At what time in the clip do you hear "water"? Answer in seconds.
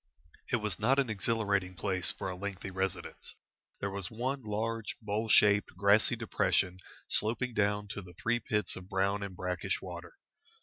9.79-10.13